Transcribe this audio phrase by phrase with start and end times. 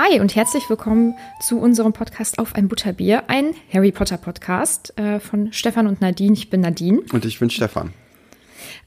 [0.00, 5.18] Hi und herzlich willkommen zu unserem Podcast auf ein Butterbier, ein Harry Potter Podcast äh,
[5.18, 6.34] von Stefan und Nadine.
[6.34, 7.00] Ich bin Nadine.
[7.12, 7.92] Und ich bin Stefan.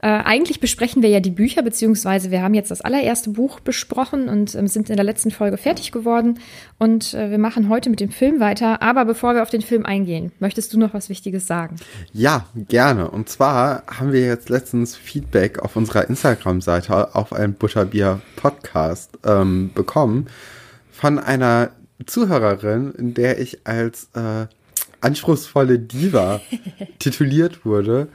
[0.00, 4.30] Äh, eigentlich besprechen wir ja die Bücher, beziehungsweise wir haben jetzt das allererste Buch besprochen
[4.30, 6.40] und ähm, sind in der letzten Folge fertig geworden.
[6.78, 8.80] Und äh, wir machen heute mit dem Film weiter.
[8.80, 11.76] Aber bevor wir auf den Film eingehen, möchtest du noch was Wichtiges sagen?
[12.14, 13.10] Ja, gerne.
[13.10, 20.28] Und zwar haben wir jetzt letztens Feedback auf unserer Instagram-Seite auf ein Butterbier-Podcast ähm, bekommen
[21.02, 21.72] von einer
[22.06, 24.46] Zuhörerin, in der ich als äh,
[25.00, 26.40] anspruchsvolle Diva
[27.00, 28.06] tituliert wurde.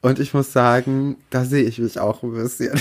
[0.00, 2.72] Und ich muss sagen, da sehe ich mich auch ein bisschen.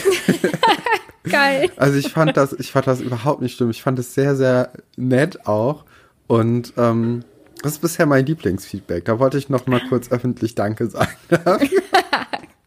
[1.29, 1.69] Geil.
[1.77, 3.69] Also ich fand das, ich fand das überhaupt nicht schlimm.
[3.69, 5.85] Ich fand es sehr, sehr nett auch.
[6.25, 7.23] Und ähm,
[7.61, 9.05] das ist bisher mein Lieblingsfeedback.
[9.05, 11.11] Da wollte ich noch mal kurz öffentlich Danke sagen.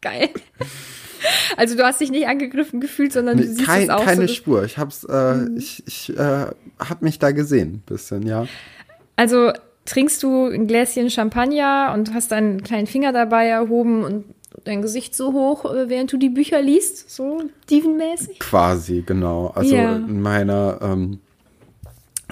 [0.01, 0.31] Geil.
[1.57, 4.29] Also du hast dich nicht angegriffen gefühlt, sondern nee, du siehst kein, es auch keine
[4.29, 4.35] so.
[4.35, 4.65] Spur.
[4.65, 5.57] Ich hab's, äh, mhm.
[5.57, 6.47] ich, ich äh,
[6.79, 8.47] hab mich da gesehen, bisschen, ja.
[9.17, 9.53] Also
[9.85, 14.25] trinkst du ein Gläschen Champagner und hast deinen kleinen Finger dabei erhoben und
[14.65, 18.39] dein Gesicht so hoch, äh, während du die Bücher liest, so Steven-mäßig?
[18.39, 19.49] Quasi, genau.
[19.49, 19.97] Also Ja.
[19.97, 21.19] in meiner, ähm,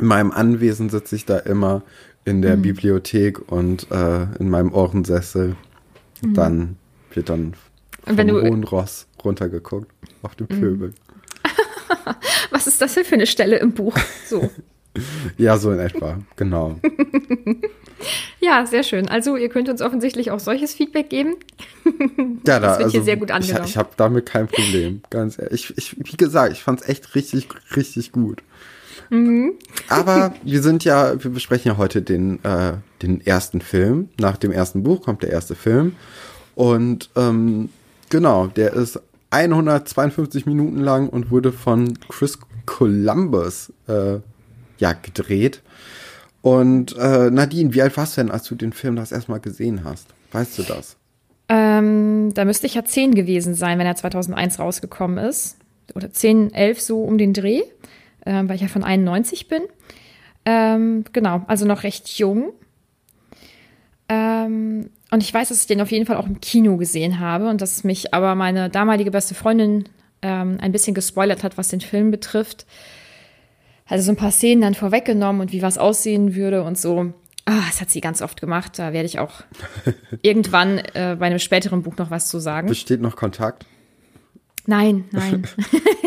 [0.00, 1.82] in meinem Anwesen sitze ich da immer
[2.24, 2.62] in der Mhm.
[2.62, 5.56] Bibliothek und äh, in meinem Ohrensessel.
[6.22, 6.76] Dann
[7.12, 7.54] wird dann
[8.06, 8.18] Und vom Mhm.
[8.18, 8.48] wenn du- Mhm.
[8.48, 9.88] hohen Ross runtergeguckt
[10.22, 10.94] auf den Pöbel.
[12.50, 13.96] Was ist das denn für eine Stelle im Buch?
[14.26, 14.50] So.
[15.38, 16.78] Ja, so in etwa, genau.
[18.40, 19.08] Ja, sehr schön.
[19.08, 21.36] Also ihr könnt uns offensichtlich auch solches Feedback geben.
[22.46, 23.64] Ja, da, Das wird also, hier sehr gut angenommen.
[23.64, 25.72] Ich, ich habe damit kein Problem, ganz ehrlich.
[25.76, 28.42] Ich, ich, wie gesagt, ich fand es echt richtig, richtig gut.
[29.10, 29.54] Mhm.
[29.88, 34.08] Aber wir sind ja, wir besprechen ja heute den, äh, den ersten Film.
[34.18, 35.94] Nach dem ersten Buch kommt der erste Film.
[36.54, 37.68] Und ähm,
[38.08, 39.00] genau, der ist
[39.32, 44.18] 152 Minuten lang und wurde von Chris Columbus äh,
[44.78, 45.62] ja, gedreht.
[46.42, 49.84] Und äh, Nadine, wie alt warst du denn, als du den Film das erstmal gesehen
[49.84, 50.08] hast?
[50.32, 50.96] Weißt du das?
[51.48, 55.56] Ähm, da müsste ich ja 10 gewesen sein, wenn er 2001 rausgekommen ist.
[55.94, 57.62] Oder 10, 11 so um den Dreh,
[58.26, 59.62] ähm, weil ich ja von 91 bin.
[60.44, 62.52] Ähm, genau, also noch recht jung.
[64.12, 67.48] Ähm, und ich weiß, dass ich den auf jeden Fall auch im Kino gesehen habe
[67.48, 69.88] und dass mich aber meine damalige beste Freundin
[70.20, 72.66] ähm, ein bisschen gespoilert hat, was den Film betrifft.
[73.86, 77.12] Also so ein paar Szenen dann vorweggenommen und wie was aussehen würde und so.
[77.46, 78.78] Ah, das hat sie ganz oft gemacht.
[78.78, 79.42] Da werde ich auch
[80.22, 82.68] irgendwann äh, bei einem späteren Buch noch was zu sagen.
[82.68, 83.66] Besteht noch Kontakt?
[84.66, 85.46] Nein, nein.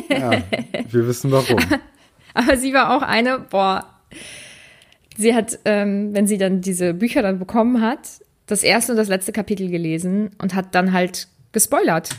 [0.09, 0.44] Ja,
[0.89, 1.59] wir wissen warum.
[2.33, 3.85] Aber sie war auch eine, boah,
[5.17, 7.99] sie hat, ähm, wenn sie dann diese Bücher dann bekommen hat,
[8.47, 12.09] das erste und das letzte Kapitel gelesen und hat dann halt gespoilert.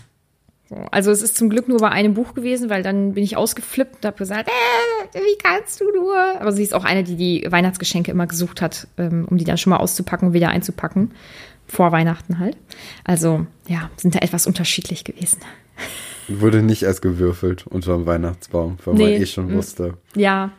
[0.69, 3.37] So, Also es ist zum Glück nur bei einem Buch gewesen, weil dann bin ich
[3.37, 6.17] ausgeflippt und habe gesagt, äh, wie kannst du nur?
[6.41, 9.59] Aber sie ist auch eine, die die Weihnachtsgeschenke immer gesucht hat, ähm, um die dann
[9.59, 11.13] schon mal auszupacken und wieder einzupacken.
[11.69, 12.57] Vor Weihnachten halt.
[13.05, 15.39] Also ja, sind da etwas unterschiedlich gewesen.
[16.29, 19.17] Wurde nicht erst gewürfelt unter dem Weihnachtsbaum, weil man Nee.
[19.19, 19.95] eh schon wusste.
[20.17, 20.51] Ja,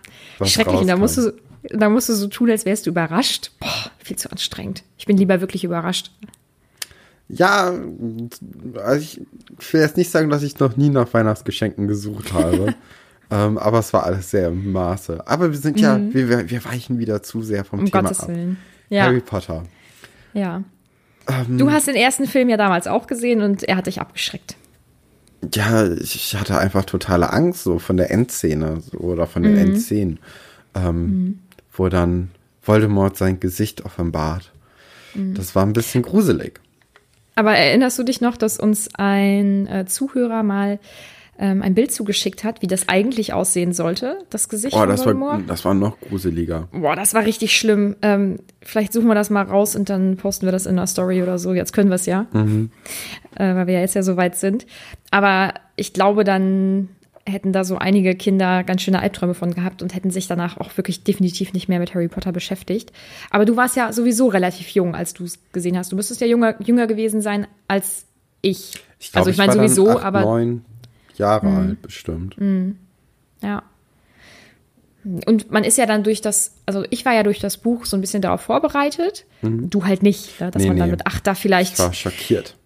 [0.46, 0.80] schrecklich.
[0.82, 1.32] Und da musst, du, so-
[1.70, 3.52] da musst du so tun, als wärst du überrascht.
[3.60, 4.84] Boah, viel zu anstrengend.
[4.98, 6.12] Ich bin lieber wirklich überrascht.
[7.30, 7.74] Ja,
[8.84, 9.22] also ich,
[9.60, 12.74] ich will jetzt nicht sagen, dass ich noch nie nach Weihnachtsgeschenken gesucht habe.
[13.32, 15.28] ähm, aber es war alles sehr im Maße.
[15.28, 17.86] Aber wir sind ja, wir, wir- wir weichen wieder zu sehr vom Mhm.
[17.86, 18.30] Um Thema Gottes ab.
[18.30, 18.58] Willen.
[18.90, 19.64] Ja, Harry Potter.
[20.34, 20.64] ja.
[21.30, 24.56] Ähm, Du hast den ersten Film ja damals auch gesehen und er hat dich abgeschreckt.
[25.54, 29.58] Ja, ich, hatte einfach totale Angst so von der Endszene so, oder von den Mhm.
[29.60, 30.20] Endszenen,
[30.74, 31.40] ähm,
[31.78, 32.30] wo dann
[32.62, 34.52] Voldemort sein Gesicht offenbart.
[35.16, 35.34] Mhm.
[35.36, 36.60] Das war ein bisschen gruselig.
[37.36, 40.80] Aber erinnerst du dich noch, dass uns ein äh, Zuhörer mal
[41.40, 45.02] ähm, ein Bild zugeschickt hat, wie das eigentlich aussehen sollte, das Gesicht Oh, von das
[45.02, 45.44] war, Voldemort?
[45.48, 46.68] das war noch gruseliger.
[46.72, 47.96] Boah, das war richtig schlimm.
[48.02, 51.22] Ähm, vielleicht suchen wir das mal raus und dann posten wir das in einer Story
[51.22, 51.54] oder so.
[51.54, 52.72] Jetzt können wir es ja, Mhm.
[53.36, 54.66] äh, weil wir ja jetzt ja so weit sind.
[55.12, 56.90] Aber ich glaube, dann
[57.28, 60.76] hätten da so einige Kinder ganz schöne Albträume von gehabt und hätten sich danach auch
[60.78, 62.92] wirklich definitiv nicht mehr mit Harry Potter beschäftigt.
[63.30, 65.92] Aber du warst ja sowieso relativ jung, als du es gesehen hast.
[65.92, 68.06] Du müsstest ja jünger, jünger gewesen sein als
[68.42, 68.74] ich.
[69.00, 70.26] Ich glaub, also ich meine sowieso, acht, aber Mhm.
[70.26, 70.66] neun
[71.18, 72.36] Jahre alt bestimmt.
[73.42, 73.64] Ja.
[75.26, 77.96] Und man ist ja dann durch das, also ich war ja durch das Buch so
[77.96, 79.26] ein bisschen darauf vorbereitet.
[79.42, 80.52] Du halt nicht, ne?
[80.52, 80.92] dass Nee, man dann nee.
[80.94, 82.58] mit ach da vielleicht Ich war schockiert.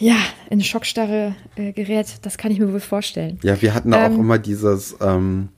[0.00, 0.16] Ja
[0.50, 2.06] in Schockstarre äh, gerät.
[2.22, 3.38] Das kann ich mir wohl vorstellen.
[3.42, 4.18] Ja, wir hatten da auch Ähm.
[4.20, 5.48] immer dieses, ähm,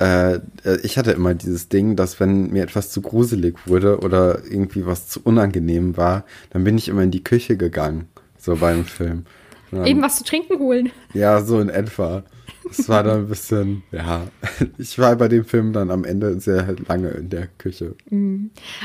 [0.00, 0.40] äh, äh,
[0.82, 5.08] ich hatte immer dieses Ding, dass wenn mir etwas zu gruselig wurde oder irgendwie was
[5.08, 8.06] zu unangenehm war, dann bin ich immer in die Küche gegangen,
[8.38, 9.26] so beim Film.
[9.70, 10.90] Dann- Eben was zu trinken holen.
[11.12, 12.22] Ja, so in etwa.
[12.70, 14.22] Es war dann ein bisschen, ja,
[14.78, 17.94] ich war bei dem Film dann am Ende sehr lange in der Küche.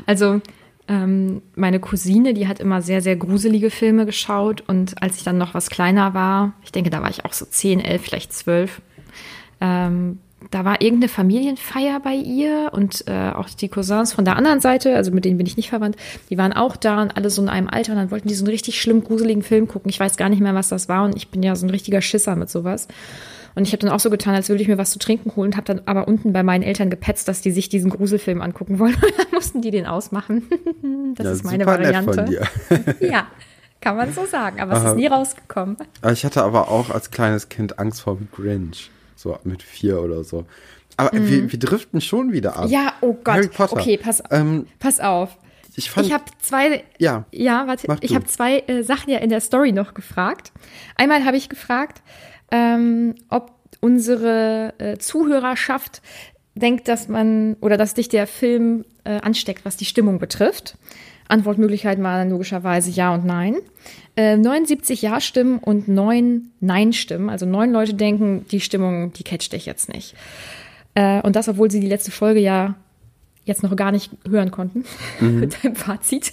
[0.06, 0.41] Also
[0.89, 5.38] ähm, meine Cousine, die hat immer sehr, sehr gruselige Filme geschaut und als ich dann
[5.38, 8.81] noch was kleiner war, ich denke, da war ich auch so 10, 11, vielleicht 12,
[9.62, 10.18] ähm,
[10.51, 14.95] da war irgendeine Familienfeier bei ihr und äh, auch die Cousins von der anderen Seite,
[14.95, 15.95] also mit denen bin ich nicht verwandt,
[16.31, 18.45] die waren auch da und alle so in einem Alter und dann wollten die so
[18.45, 19.89] einen richtig schlimm gruseligen Film gucken.
[19.89, 22.01] Ich weiß gar nicht mehr, was das war und ich bin ja so ein richtiger
[22.01, 22.88] Schisser mit sowas.
[23.59, 25.57] Und ich habe dann auch so getan, als würde ich mir was zu trinken holen,
[25.57, 28.95] habe dann aber unten bei meinen Eltern gepetzt, dass die sich diesen Gruselfilm angucken wollen.
[29.17, 30.44] dann mussten die den ausmachen.
[31.15, 32.25] das Ja, ist meine Variante.
[33.01, 33.27] ja,
[33.81, 34.89] kann man so sagen, aber es Aha.
[34.91, 35.75] ist nie rausgekommen.
[36.09, 38.91] Ich hatte aber auch als kleines Kind Angst vor Grinch.
[39.17, 40.45] So mit vier oder so.
[40.95, 42.67] Aber wir, wir driften schon wieder ab.
[42.67, 42.71] Mhm.
[42.71, 43.35] Ja, oh Gott.
[43.35, 43.73] Harry Potter.
[43.73, 45.35] Okay, pass, Ähm, pass auf.
[45.75, 49.29] ich fand, Ich habe zwei, ja, ja, warte, ich habe zwei äh, Sachen ja in
[49.29, 50.53] der Story noch gefragt.
[50.95, 52.01] Einmal habe ich gefragt,
[52.51, 53.51] ähm, ob
[53.81, 56.01] unsere äh, Zuhörerschaft
[56.56, 60.78] denkt, dass man oder dass dich der Film äh, ansteckt, was die Stimmung betrifft.
[61.28, 63.57] Antwortmöglichkeiten waren logischerweise ja und nein.
[64.16, 67.30] Äh, 79 Ja-Stimmen und 9 Nein-Stimmen.
[67.30, 70.16] Also neun Leute denken, die Stimmung, die catcht dich jetzt nicht.
[70.96, 72.75] Äh, und das, obwohl sie die letzte Folge ja
[73.50, 74.86] jetzt noch gar nicht hören konnten
[75.19, 76.31] mit deinem Fazit.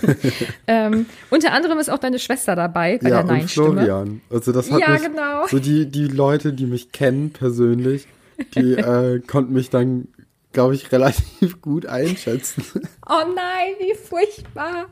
[0.66, 3.72] ähm, unter anderem ist auch deine Schwester dabei bei ja, der Nein-Stimme.
[3.72, 4.20] Florian.
[4.30, 5.46] Also das hat Ja, mich, genau.
[5.46, 8.06] so die, die Leute, die mich kennen persönlich,
[8.54, 10.08] die äh, konnten mich dann,
[10.52, 12.64] glaube ich, relativ gut einschätzen.
[13.08, 14.86] Oh nein, wie furchtbar.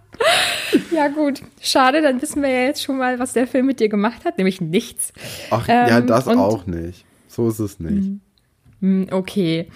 [0.91, 3.89] Ja gut, schade, dann wissen wir ja jetzt schon mal, was der Film mit dir
[3.89, 5.13] gemacht hat, nämlich nichts.
[5.51, 7.05] Ach ja, Ähm, das und- auch nicht.
[7.29, 8.19] So ist es nicht.
[8.81, 9.69] Hm, Okay.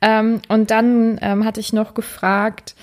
[0.00, 2.74] Ähm, und dann ähm, hatte ich noch gefragt,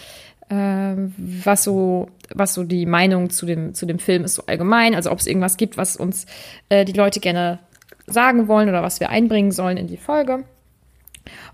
[0.50, 4.96] ähm, was so, was so die Meinung zu dem, zu dem Film ist so allgemein,
[4.96, 6.26] also ob es irgendwas gibt, was uns
[6.70, 7.60] äh, die Leute gerne
[8.08, 10.44] sagen wollen oder was wir einbringen sollen in die Folge.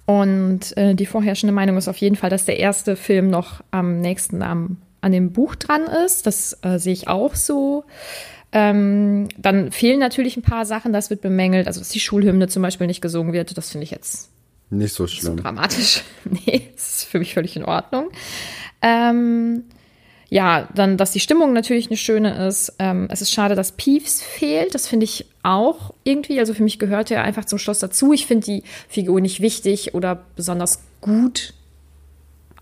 [0.06, 4.00] Und äh, die vorherrschende Meinung ist auf jeden Fall, dass der erste Film noch am
[4.00, 6.26] nächsten am, an dem Buch dran ist.
[6.28, 7.84] Das äh, sehe ich auch so.
[8.58, 11.68] Ähm, dann fehlen natürlich ein paar Sachen, das wird bemängelt.
[11.68, 14.30] Also, dass die Schulhymne zum Beispiel nicht gesungen wird, das finde ich jetzt
[14.70, 15.36] Nicht so so schlimm.
[15.36, 16.04] dramatisch.
[16.24, 18.10] nee, das ist für mich völlig in Ordnung.
[18.82, 19.64] Ähm,
[20.30, 22.74] ja, dann, dass die Stimmung natürlich eine schöne ist.
[22.80, 24.74] Ähm, es ist schade, dass Peeves fehlt.
[24.74, 26.40] Das finde ich auch irgendwie.
[26.40, 28.14] Also für mich gehört er einfach zum Schloss dazu.
[28.14, 31.54] Ich finde die Figur nicht wichtig oder besonders gut.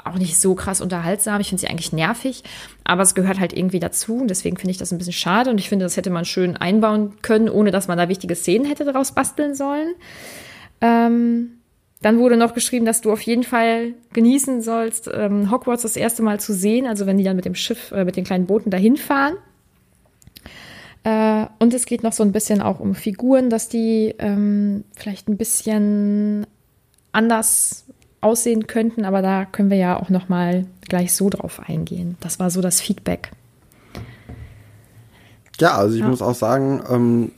[0.03, 1.39] Auch nicht so krass unterhaltsam.
[1.39, 2.43] Ich finde sie eigentlich nervig.
[2.83, 4.17] Aber es gehört halt irgendwie dazu.
[4.17, 5.49] Und deswegen finde ich das ein bisschen schade.
[5.49, 8.65] Und ich finde, das hätte man schön einbauen können, ohne dass man da wichtige Szenen
[8.65, 9.93] hätte daraus basteln sollen.
[10.81, 11.59] Ähm,
[12.01, 16.21] dann wurde noch geschrieben, dass du auf jeden Fall genießen sollst, ähm, Hogwarts das erste
[16.21, 18.69] Mal zu sehen, also wenn die dann mit dem Schiff, äh, mit den kleinen Booten
[18.69, 19.35] dahin fahren.
[21.05, 25.29] Äh, und es geht noch so ein bisschen auch um Figuren, dass die ähm, vielleicht
[25.29, 26.45] ein bisschen
[27.13, 27.85] anders
[28.23, 32.17] aussehen könnten, aber da können wir ja auch noch mal gleich so drauf eingehen.
[32.21, 33.31] Das war so das Feedback.
[35.59, 36.07] Ja, also ich Ja.
[36.07, 37.31] muss auch sagen, ähm,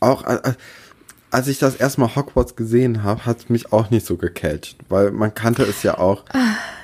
[0.00, 0.54] auch äh,
[1.30, 5.10] als ich das erstmal Hogwarts gesehen habe, hat es mich auch nicht so gecatcht, weil
[5.10, 6.24] man kannte es ja auch.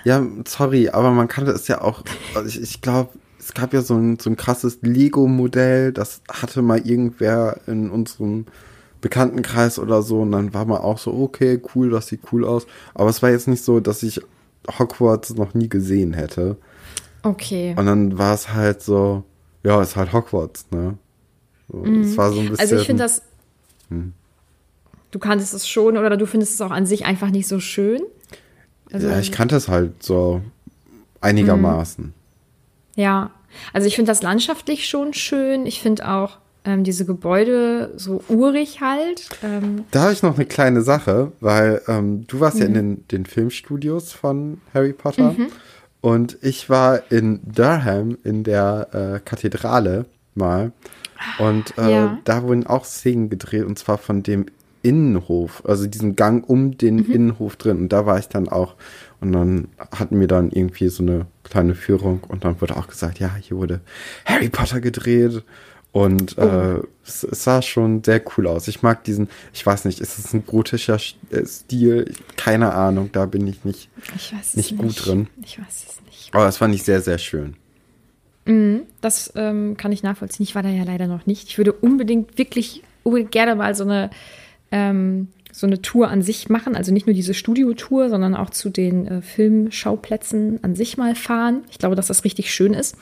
[0.05, 2.03] Ja, sorry, aber man kannte es ja auch.
[2.35, 6.63] Also ich, ich glaube, es gab ja so ein, so ein krasses Lego-Modell, das hatte
[6.63, 8.47] mal irgendwer in unserem
[9.01, 12.67] Bekanntenkreis oder so und dann war man auch so, okay, cool, das sieht cool aus.
[12.95, 14.21] Aber es war jetzt nicht so, dass ich
[14.79, 16.57] Hogwarts noch nie gesehen hätte.
[17.23, 17.75] Okay.
[17.77, 19.25] Und dann war es halt so,
[19.63, 20.97] ja, ist halt Hogwarts, ne?
[21.69, 22.61] So, Es war so ein bisschen.
[22.61, 23.23] Also ich finde das.
[25.11, 28.01] Du kanntest es schon oder du findest es auch an sich einfach nicht so schön.
[28.93, 30.43] Also, ja, ich kannte es halt so
[31.21, 32.13] einigermaßen.
[32.97, 33.31] ja.
[33.73, 35.67] also ich finde das landschaftlich schon schön.
[35.67, 39.29] Ich finde auch ähm, diese Gebäude so urig halt.
[39.43, 43.09] Ähm, Da habe ich noch eine kleine Sache, weil ähm, du warst ja in den,
[43.09, 45.35] den Filmstudios von Harry Potter.
[46.01, 50.73] Und ich war in Durham in der äh, Kathedrale mal.
[51.39, 52.19] Und äh, Ja.
[52.25, 54.47] da wurden auch Szenen gedreht und zwar von dem
[54.83, 57.79] Innenhof, also diesen Gang um den Innenhof drin.
[57.81, 58.77] Und da war ich dann auch.
[59.21, 62.23] Und dann hatten wir dann irgendwie so eine kleine Führung.
[62.29, 63.81] Und dann wurde auch gesagt, ja, hier wurde
[64.25, 65.43] Harry Potter gedreht
[65.93, 68.69] und äh, es, es sah schon sehr cool aus.
[68.69, 72.15] Ich mag diesen, ich weiß nicht, ist es ein gotischer Sch- äh, Stil?
[72.37, 73.89] Keine Ahnung, da bin ich nicht.
[74.17, 74.79] ich Nicht nicht.
[74.79, 75.27] gut drin.
[75.45, 76.31] Ich weiß es nicht.
[76.33, 77.57] Aber das fand ich sehr, sehr schön.
[79.01, 80.45] Das ähm, kann ich nachvollziehen.
[80.45, 81.49] Ich war da ja leider noch nicht.
[81.49, 84.11] Ich würde unbedingt wirklich unbedingt gerne mal so eine
[84.73, 88.71] ähm, so eine Tour an sich machen, also nicht nur diese Studiotour, sondern auch zu
[88.71, 91.65] den äh, Filmschauplätzen an sich mal fahren.
[91.71, 92.97] Ich glaube, dass das richtig schön ist.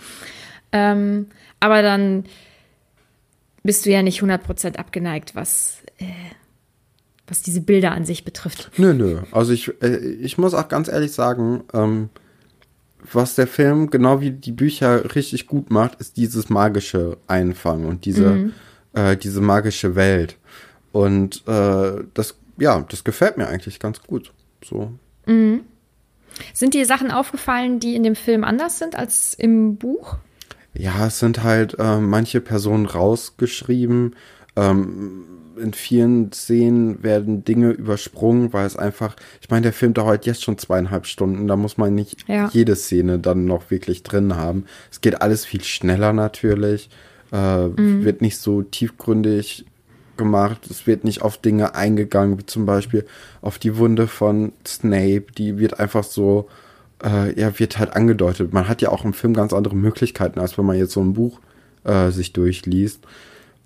[0.73, 1.27] Ähm,
[1.61, 2.25] aber dann
[3.63, 6.05] bist du ja nicht 100% abgeneigt, was äh,
[7.29, 8.71] was diese Bilder an sich betrifft.
[8.79, 9.21] Nö, nö.
[9.33, 12.09] Also ich, äh, ich muss auch ganz ehrlich sagen, ähm,
[13.13, 18.05] was der Film genau wie die Bücher richtig gut macht, ist dieses magische Einfangen und
[18.05, 18.55] diese, mhm.
[18.95, 20.37] äh, diese magische Welt.
[20.93, 24.33] Und äh, das, ja, das gefällt mir eigentlich ganz gut.
[24.65, 24.93] So.
[25.27, 25.61] Mhm.
[26.55, 30.17] Sind dir Sachen aufgefallen, die in dem Film anders sind als im Buch?
[30.75, 34.15] Ja, es sind halt äh, manche Personen rausgeschrieben.
[34.57, 35.25] Ähm,
[35.59, 40.45] in vielen Szenen werden Dinge übersprungen, weil es einfach, ich meine, der Film dauert jetzt
[40.45, 42.49] schon zweieinhalb Stunden, da muss man nicht ja.
[42.53, 44.67] jede Szene dann noch wirklich drin haben.
[44.91, 46.91] Es geht alles viel schneller natürlich,
[47.33, 48.05] äh, mhm.
[48.05, 49.65] wird nicht so tiefgründig
[50.17, 53.07] gemacht, es wird nicht auf Dinge eingegangen, wie zum Beispiel
[53.41, 56.49] auf die Wunde von Snape, die wird einfach so,
[57.05, 58.53] äh, ja, wird halt angedeutet.
[58.53, 61.15] Man hat ja auch im Film ganz andere Möglichkeiten, als wenn man jetzt so ein
[61.15, 61.41] Buch
[61.85, 63.05] äh, sich durchliest.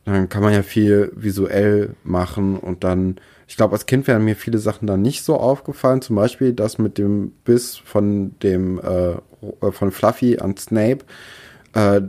[0.05, 4.35] Dann kann man ja viel visuell machen und dann, ich glaube, als Kind wären mir
[4.35, 6.03] viele Sachen dann nicht so aufgefallen.
[6.03, 9.15] Zum Beispiel das mit dem Biss von dem, äh,
[9.71, 11.05] von Fluffy an Snape.
[11.75, 12.03] Äh,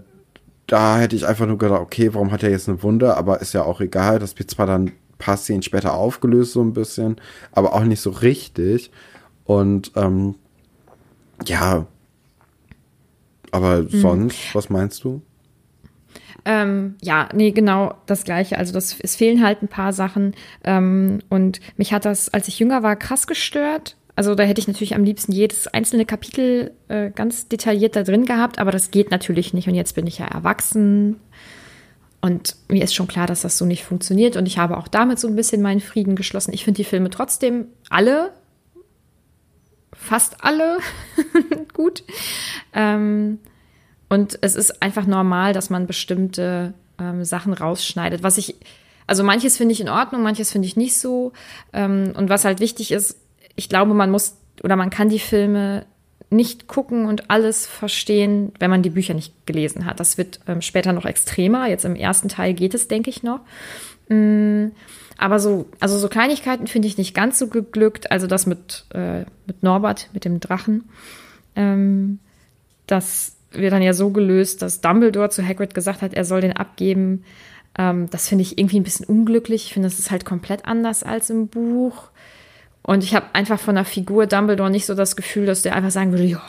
[0.66, 3.16] da hätte ich einfach nur gedacht, okay, warum hat er jetzt eine Wunde?
[3.16, 4.18] Aber ist ja auch egal.
[4.18, 4.92] Das wird zwar dann
[5.24, 7.16] paar Szenen später aufgelöst, so ein bisschen,
[7.54, 8.92] aber auch nicht so richtig.
[9.46, 10.36] Und ähm,
[11.46, 11.88] ja,
[13.52, 13.90] aber mhm.
[13.90, 15.22] sonst, was meinst du?
[16.46, 18.58] Ähm, ja, nee, genau das Gleiche.
[18.58, 20.34] Also das, es fehlen halt ein paar Sachen.
[20.64, 23.96] Ähm, und mich hat das, als ich jünger war, krass gestört.
[24.16, 28.26] Also da hätte ich natürlich am liebsten jedes einzelne Kapitel äh, ganz detailliert da drin
[28.26, 29.68] gehabt, aber das geht natürlich nicht.
[29.68, 31.20] Und jetzt bin ich ja erwachsen.
[32.22, 34.36] Und mir ist schon klar, dass das so nicht funktioniert.
[34.36, 36.54] Und ich habe auch damit so ein bisschen meinen Frieden geschlossen.
[36.54, 38.32] Ich finde die Filme trotzdem alle,
[40.04, 40.80] fast alle,
[41.74, 42.04] gut.
[42.74, 43.40] Ähm,
[44.10, 48.22] und es ist einfach normal, dass man bestimmte ähm, Sachen rausschneidet.
[48.22, 48.56] Was ich,
[49.08, 51.34] also manches finde ich in Ordnung, manches finde ich nicht so.
[51.72, 53.20] Ähm, und was halt wichtig ist,
[53.56, 55.86] ich glaube, man muss oder man kann die Filme
[56.34, 60.00] nicht gucken und alles verstehen, wenn man die Bücher nicht gelesen hat.
[60.00, 61.68] Das wird ähm, später noch extremer.
[61.68, 63.40] Jetzt im ersten Teil geht es, denke ich noch.
[64.10, 64.68] Mm,
[65.18, 68.12] aber so, also so Kleinigkeiten finde ich nicht ganz so geglückt.
[68.12, 70.90] Also das mit, äh, mit Norbert, mit dem Drachen.
[71.56, 72.20] Ähm,
[72.88, 76.54] das wird dann ja so gelöst, dass Dumbledore zu Hagrid gesagt hat, er soll den
[76.54, 77.24] abgeben.
[77.78, 79.66] Ähm, das finde ich irgendwie ein bisschen unglücklich.
[79.66, 82.10] Ich finde, das ist halt komplett anders als im Buch.
[82.84, 85.92] Und ich habe einfach von der Figur Dumbledore nicht so das Gefühl, dass der einfach
[85.92, 86.42] sagen würde, ja,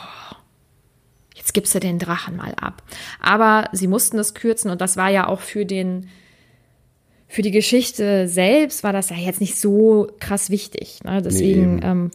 [1.34, 2.82] jetzt gibst du den Drachen mal ab.
[3.20, 6.08] Aber sie mussten das kürzen und das war ja auch für den
[7.26, 11.02] für die Geschichte selbst war das ja jetzt nicht so krass wichtig.
[11.02, 11.20] Ne?
[11.20, 12.10] Deswegen nee, ähm,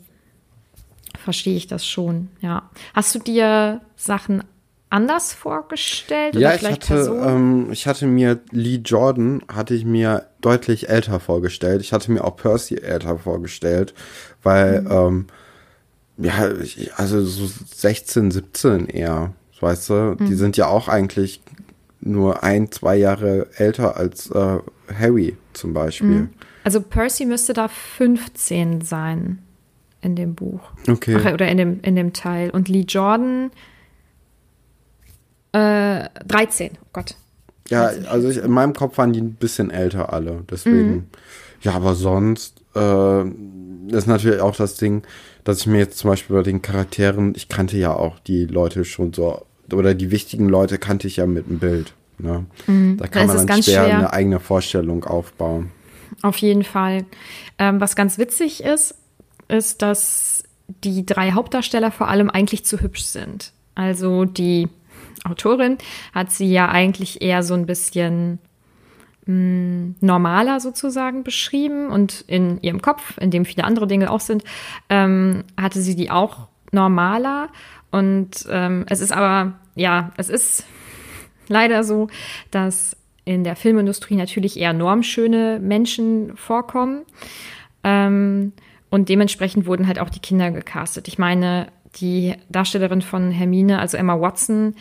[1.18, 2.30] verstehe ich das schon.
[2.40, 2.70] Ja.
[2.94, 4.44] Hast du dir Sachen
[4.90, 6.36] anders vorgestellt?
[6.36, 11.82] ja, ich hatte, ähm, ich hatte mir Lee Jordan hatte ich mir deutlich älter vorgestellt.
[11.82, 13.94] Ich hatte mir auch Percy älter vorgestellt,
[14.44, 14.92] weil mhm.
[14.92, 15.28] ähm,
[16.18, 20.26] ja, ich, also so 16, 17 eher, weißt du, mhm.
[20.26, 21.42] die sind ja auch eigentlich
[22.02, 24.60] nur ein, zwei Jahre älter als äh,
[24.94, 26.08] Harry zum Beispiel.
[26.08, 26.30] Mhm.
[26.64, 29.40] Also Percy müsste da 15 sein
[30.02, 30.62] in dem Buch.
[30.88, 31.18] Okay.
[31.20, 32.50] Ach, oder in dem, in dem Teil.
[32.50, 33.52] Und Lee Jordan
[35.52, 37.16] äh, 13, oh Gott.
[37.70, 40.44] Ja, also ich, in meinem Kopf waren die ein bisschen älter alle.
[40.50, 41.08] Deswegen, mhm.
[41.62, 43.22] ja, aber sonst äh,
[43.92, 45.04] ist natürlich auch das Ding,
[45.44, 48.86] dass ich mir jetzt zum Beispiel bei den Charakteren, ich kannte ja auch die Leute
[48.86, 51.94] schon so, oder die wichtigen Leute kannte ich ja mit dem Bild.
[52.18, 52.46] Ne?
[52.68, 52.98] Mhm.
[52.98, 55.72] Da kann da man dann schwer, schwer, eine eigene Vorstellung aufbauen.
[56.22, 57.06] Auf jeden Fall.
[57.58, 58.96] Ähm, was ganz witzig ist,
[59.48, 60.44] ist, dass
[60.84, 63.54] die drei Hauptdarsteller vor allem eigentlich zu hübsch sind.
[63.76, 64.68] Also die
[65.26, 65.78] Autorin
[66.14, 68.40] hat sie ja eigentlich eher so ein bisschen
[69.26, 74.20] mh, hm, normaler sozusagen beschrieben und in ihrem Kopf, in dem viele andere Dinge auch
[74.20, 74.44] sind,
[74.90, 77.50] ähm, hatte sie die auch normaler.
[77.92, 80.66] Und ähm, es ist aber, ja, es ist
[81.48, 82.08] leider so,
[82.52, 82.96] dass
[83.26, 87.04] in der Filmindustrie natürlich eher normschöne Menschen vorkommen.
[87.84, 88.54] Ähm,
[88.90, 91.08] und dementsprechend wurden halt auch die Kinder gecastet.
[91.08, 91.68] Ich meine,
[91.98, 94.76] die Darstellerin von Hermine, also Emma Watson,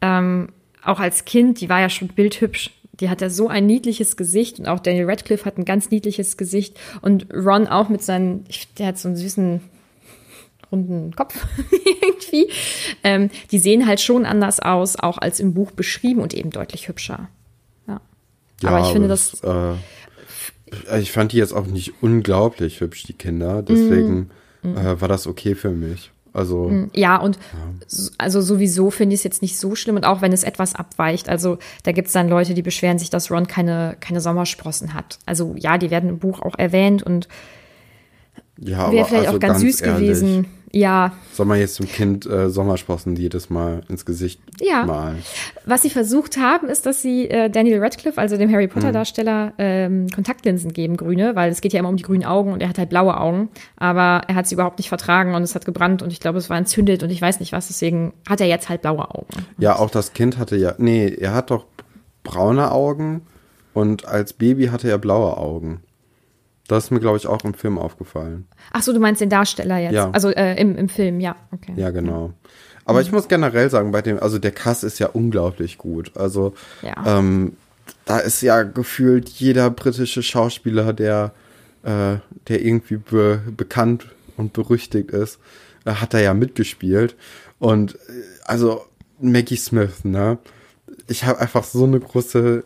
[0.00, 0.48] ähm,
[0.84, 2.70] auch als Kind, die war ja schon bildhübsch.
[3.00, 6.36] Die hat ja so ein niedliches Gesicht und auch Daniel Radcliffe hat ein ganz niedliches
[6.36, 8.44] Gesicht und Ron auch mit seinen,
[8.78, 9.60] der hat so einen süßen
[10.70, 11.46] runden Kopf
[12.02, 12.50] irgendwie.
[13.04, 16.88] Ähm, die sehen halt schon anders aus, auch als im Buch beschrieben und eben deutlich
[16.88, 17.28] hübscher.
[17.86, 18.00] Ja.
[18.62, 19.42] ja aber ich finde das.
[19.42, 23.62] äh, ich fand die jetzt auch nicht unglaublich hübsch, die Kinder.
[23.62, 24.30] Deswegen
[24.62, 24.76] mm.
[24.76, 26.10] äh, war das okay für mich.
[26.34, 26.88] Also.
[26.94, 27.38] Ja, und
[27.86, 30.74] s- also sowieso finde ich es jetzt nicht so schlimm und auch wenn es etwas
[30.74, 31.28] abweicht.
[31.28, 35.18] Also da gibt es dann Leute, die beschweren sich, dass Ron keine, keine Sommersprossen hat.
[35.26, 37.28] Also ja, die werden im Buch auch erwähnt und
[38.58, 40.46] Ja, wäre vielleicht also auch ganz, süß ehrlich, gewesen.
[40.74, 44.86] Ja, Soll man jetzt dem Kind äh, Sommersprossen jedes Mal ins Gesicht Ja.
[44.86, 45.22] malen?
[45.66, 49.52] was sie versucht haben, ist, dass sie äh, Daniel Radcliffe, also dem Harry Potter Darsteller,
[49.58, 52.68] ähm, Kontaktlinsen geben, grüne, weil es geht ja immer um die grünen Augen und er
[52.68, 53.50] hat halt blaue Augen.
[53.76, 56.48] Aber er hat sie überhaupt nicht vertragen und es hat gebrannt und ich glaube, es
[56.50, 57.68] war entzündet und ich weiß nicht was.
[57.68, 59.28] Deswegen hat er jetzt halt blaue Augen.
[59.58, 60.74] Ja, auch das Kind hatte ja.
[60.78, 61.66] Nee, er hat doch
[62.24, 63.22] braune Augen
[63.74, 65.82] und als Baby hatte er blaue Augen.
[66.72, 68.46] Das ist mir, glaube ich, auch im Film aufgefallen.
[68.72, 69.92] Ach so, du meinst den Darsteller jetzt?
[69.94, 70.10] Ja.
[70.10, 71.36] Also äh, im, im Film, ja.
[71.52, 71.72] Okay.
[71.76, 72.32] Ja, genau.
[72.84, 76.10] Aber ich muss generell sagen, bei dem, also der Cast ist ja unglaublich gut.
[76.16, 77.18] Also Ja.
[77.18, 77.56] ähm,
[78.04, 81.32] da ist ja gefühlt jeder britische Schauspieler, der,
[81.84, 82.16] äh,
[82.48, 85.38] der irgendwie be bekannt und berüchtigt ist,
[85.84, 87.14] äh, hat da ja mitgespielt.
[87.58, 87.98] Und äh,
[88.44, 88.84] also
[89.20, 90.38] Maggie Smith, ne?
[91.08, 92.64] Ich habe einfach so eine große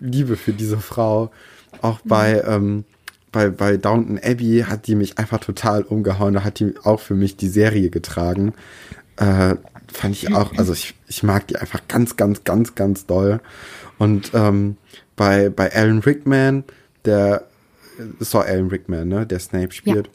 [0.00, 1.30] Liebe für diese Frau.
[1.80, 2.84] Auch bei, ähm,
[3.34, 6.34] bei, bei Downton Abbey hat die mich einfach total umgehauen.
[6.34, 8.54] Da hat die auch für mich die Serie getragen.
[9.16, 9.56] Äh,
[9.92, 13.40] fand ich auch, also ich, ich mag die einfach ganz, ganz, ganz, ganz doll.
[13.98, 14.76] Und ähm,
[15.16, 16.64] bei, bei Alan Rickman,
[17.04, 17.46] der
[18.20, 20.10] doch Alan Rickman, ne, der Snape spielt.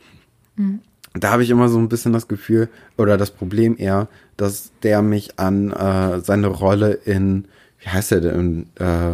[1.14, 4.08] Da habe ich immer so ein bisschen das Gefühl, oder das Problem eher,
[4.38, 7.46] dass der mich an äh, seine Rolle in,
[7.80, 9.12] wie heißt der denn, äh,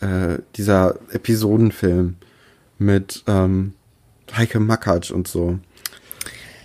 [0.00, 2.16] äh, dieser Episodenfilm
[2.82, 3.74] mit ähm,
[4.36, 5.58] Heike Makatsch und so.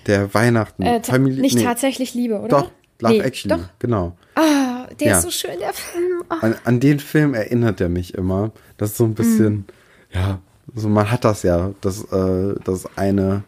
[0.06, 0.84] Der Weihnachten.
[0.84, 2.48] Äh, Familie- nicht nee, tatsächlich Liebe, oder?
[2.48, 3.70] Doch, Love Nee, Actually, Doch.
[3.80, 4.18] genau.
[4.36, 5.18] Ah, der Ja.
[5.18, 6.24] ist so schön, der Film.
[6.30, 6.38] Ah.
[6.42, 8.52] An, an den Film erinnert er mich immer.
[8.78, 9.66] Das ist so ein bisschen,
[10.14, 10.40] ja,
[10.74, 13.44] so man hat das ja, dass, äh, dass eine,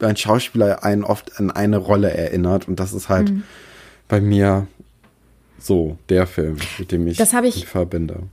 [0.00, 3.32] ein Schauspieler einen oft an eine Rolle erinnert und das ist halt
[4.08, 4.66] bei mir
[5.58, 8.24] so der Film, mit dem ich Das ich- verbinde.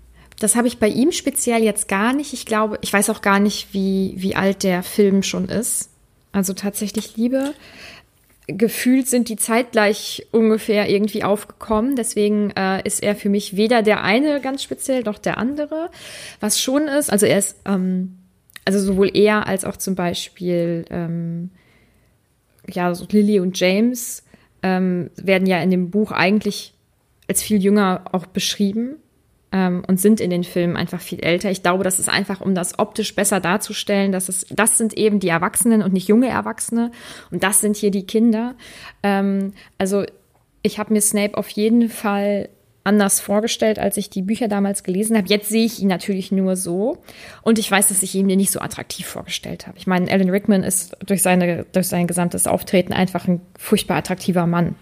[0.42, 2.34] Das habe ich bei ihm speziell jetzt gar nicht.
[2.34, 5.92] Ich glaube, ich weiß auch gar nicht, wie, wie alt der Film schon ist.
[6.32, 7.54] Also tatsächlich Liebe.
[8.48, 11.96] Gefühlt sind die zeitgleich ungefähr irgendwie aufgekommen.
[11.96, 15.92] Deswegen äh, ist er für mich weder der eine ganz speziell noch der andere.
[16.40, 18.18] Was schon ist, also er ist, ähm,
[18.66, 21.52] also sowohl er als auch zum Beispiel ähm,
[22.68, 24.24] ja, so Lily und James
[24.64, 26.74] ähm, werden ja in dem Buch eigentlich
[27.28, 28.96] als viel jünger auch beschrieben
[29.52, 31.52] ähm, und sind in den Filmen einfach viel älter.
[31.52, 35.20] Ich glaube, das ist einfach, um das optisch besser darzustellen, dass es, das sind eben
[35.20, 36.92] die Erwachsenen und nicht junge Erwachsene
[37.32, 38.56] und das sind hier die Kinder.
[39.04, 40.06] Ähm, also
[40.62, 42.50] ich habe mir Snape auf jeden Fall
[42.84, 45.28] anders vorgestellt, als ich die Bücher damals gelesen habe.
[45.28, 46.98] Jetzt sehe ich ihn natürlich nur so
[47.44, 49.78] und ich weiß, dass ich ihn mir nicht so attraktiv vorgestellt habe.
[49.78, 54.48] Ich meine, Alan Rickman ist durch, seine, durch sein gesamtes Auftreten einfach ein furchtbar attraktiver
[54.48, 54.76] Mann.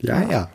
[0.00, 0.30] Ja, ja.
[0.30, 0.48] Ja,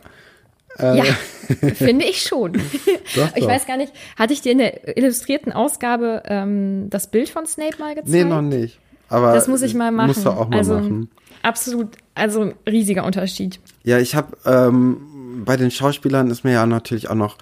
[1.76, 2.54] finde ich schon.
[2.54, 3.50] Doch, Ich doch.
[3.50, 7.78] weiß gar nicht, hatte ich dir in der illustrierten Ausgabe ähm, das Bild von Snape
[7.80, 8.10] mal gezeigt?
[8.10, 8.80] Nee, noch nicht.
[9.10, 10.08] Aber Das muss ich mal machen.
[10.08, 11.10] Musst du auch mal also, machen.
[11.42, 13.60] Absolut, also ein riesiger Unterschied.
[13.84, 17.38] Ja, ich habe ähm, bei den Schauspielern ist mir ja natürlich auch noch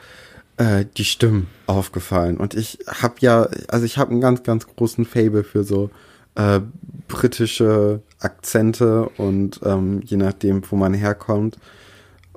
[0.58, 5.06] äh, die Stimmen aufgefallen und ich habe ja, also ich habe einen ganz, ganz großen
[5.06, 5.90] Fable für so
[6.36, 6.62] äh,
[7.08, 11.58] britische Akzente und ähm, je nachdem, wo man herkommt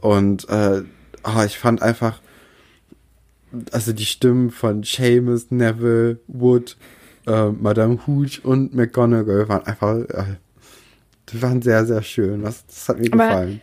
[0.01, 0.83] und äh,
[1.23, 2.21] ah, ich fand einfach,
[3.73, 6.77] also die Stimmen von Seamus, Neville, Wood,
[7.27, 10.37] äh, Madame Hooch und McGonagall waren einfach, äh,
[11.31, 12.43] die waren sehr, sehr schön.
[12.43, 13.61] Das, das hat mir Aber gefallen.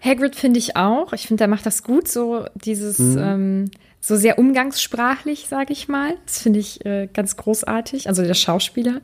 [0.00, 1.12] Hagrid finde ich auch.
[1.12, 3.18] Ich finde, der macht das gut, so dieses, Mhm.
[3.18, 3.70] ähm,
[4.06, 6.14] so sehr umgangssprachlich, sage ich mal.
[6.26, 8.06] Das finde ich äh, ganz großartig.
[8.08, 9.00] Also der Schauspieler.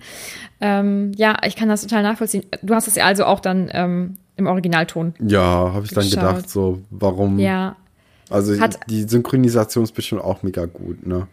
[0.61, 2.45] Ähm, ja, ich kann das total nachvollziehen.
[2.63, 5.15] Du hast es ja also auch dann ähm, im Originalton.
[5.27, 6.21] Ja, habe ich dann geschaut.
[6.37, 7.39] gedacht, so, warum?
[7.39, 7.77] Ja,
[8.29, 11.27] Also Hat- die Synchronisation ist bestimmt auch mega gut, ne?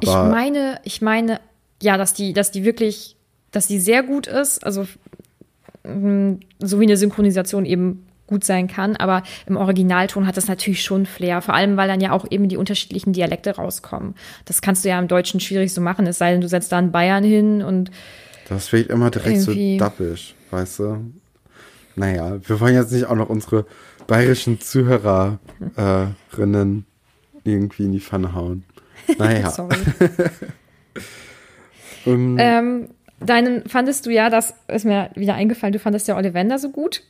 [0.00, 1.40] Ich Aber meine, ich meine,
[1.82, 3.16] ja, dass die, dass die wirklich,
[3.50, 4.86] dass die sehr gut ist, also
[5.84, 10.82] mh, so wie eine Synchronisation eben gut sein kann, aber im Originalton hat das natürlich
[10.82, 14.14] schon Flair, vor allem weil dann ja auch eben die unterschiedlichen Dialekte rauskommen.
[14.46, 16.78] Das kannst du ja im Deutschen schwierig so machen, es sei denn, du setzt da
[16.78, 17.90] einen Bayern hin und
[18.48, 21.12] das wirkt immer direkt so dappisch, weißt du?
[21.94, 23.66] Naja, wir wollen jetzt nicht auch noch unsere
[24.06, 25.38] bayerischen Zuhörerinnen
[27.44, 28.64] irgendwie in die Pfanne hauen.
[29.18, 29.50] Naja.
[29.50, 29.76] sorry.
[32.06, 32.88] ähm, ähm,
[33.20, 37.02] deinen fandest du ja, das ist mir wieder eingefallen, du fandest ja Ollivander so gut.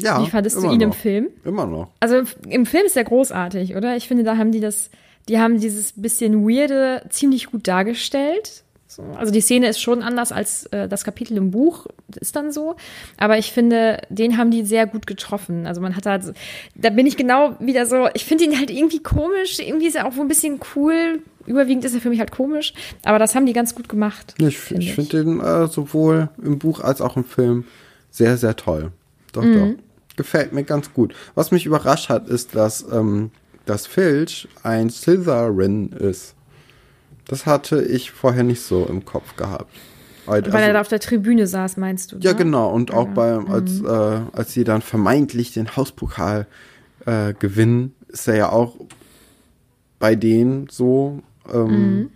[0.00, 0.96] Ja, Wie fandest du ihn im noch.
[0.96, 1.28] Film?
[1.44, 1.90] Immer noch.
[2.00, 3.96] Also im, im Film ist er großartig, oder?
[3.96, 4.90] Ich finde, da haben die das,
[5.28, 8.64] die haben dieses bisschen weirde ziemlich gut dargestellt.
[8.88, 9.02] So.
[9.16, 11.86] Also die Szene ist schon anders als äh, das Kapitel im Buch,
[12.20, 12.76] ist dann so.
[13.16, 15.66] Aber ich finde, den haben die sehr gut getroffen.
[15.66, 16.34] Also man hat halt,
[16.74, 20.06] da bin ich genau wieder so, ich finde ihn halt irgendwie komisch, irgendwie ist er
[20.06, 21.22] auch so ein bisschen cool.
[21.46, 24.34] Überwiegend ist er für mich halt komisch, aber das haben die ganz gut gemacht.
[24.38, 27.64] Ich, find finde den äh, sowohl im Buch als auch im Film
[28.10, 28.92] sehr, sehr toll.
[29.32, 29.76] Doch, mhm.
[29.76, 29.82] doch.
[30.16, 31.14] Gefällt mir ganz gut.
[31.34, 33.30] Was mich überrascht hat, ist, dass, ähm,
[33.64, 36.34] dass Filch ein Slytherin ist.
[37.26, 39.72] Das hatte ich vorher nicht so im Kopf gehabt.
[40.26, 42.18] Also, Weil er da auf der Tribüne saß, meinst du?
[42.18, 42.36] Ja, ne?
[42.36, 42.70] genau.
[42.70, 43.12] Und auch ja.
[43.12, 43.86] bei, als, mhm.
[43.86, 46.46] äh, als sie dann vermeintlich den Hauspokal
[47.06, 48.76] äh, gewinnen, ist er ja auch
[49.98, 51.22] bei denen so.
[51.52, 52.10] Ähm, mhm.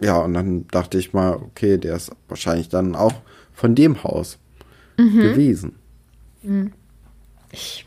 [0.00, 3.14] Ja, und dann dachte ich mal, okay, der ist wahrscheinlich dann auch
[3.52, 4.38] von dem Haus
[4.98, 5.20] mhm.
[5.20, 5.76] gewesen.
[6.44, 6.72] Mhm.
[7.52, 7.86] Ich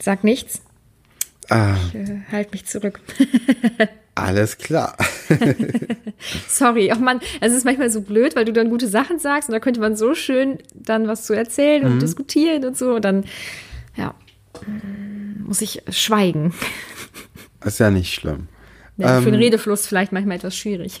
[0.00, 0.62] sag nichts.
[1.48, 1.76] Ah.
[1.88, 3.00] Ich äh, halte mich zurück.
[4.14, 4.96] Alles klar.
[6.48, 9.52] Sorry, auch man, es ist manchmal so blöd, weil du dann gute Sachen sagst und
[9.52, 12.00] da könnte man so schön dann was zu erzählen und mhm.
[12.00, 13.24] diskutieren und so und dann,
[13.96, 14.14] ja,
[15.44, 16.54] muss ich schweigen.
[17.64, 18.48] Ist ja nicht schlimm.
[18.96, 21.00] Ja, für den ähm, Redefluss vielleicht manchmal etwas schwierig.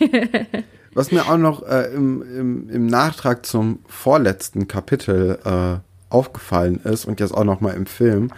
[0.92, 7.04] was mir auch noch äh, im, im, im Nachtrag zum vorletzten Kapitel äh, aufgefallen ist
[7.04, 8.30] und jetzt auch noch mal im Film,